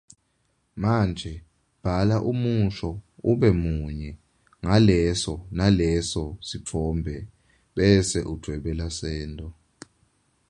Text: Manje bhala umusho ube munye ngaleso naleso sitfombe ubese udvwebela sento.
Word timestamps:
Manje 0.81 1.33
bhala 1.83 2.17
umusho 2.31 2.89
ube 3.31 3.49
munye 3.63 4.11
ngaleso 4.63 5.33
naleso 5.57 6.23
sitfombe 6.47 7.15
ubese 7.69 8.19
udvwebela 8.31 8.87
sento. 8.99 9.47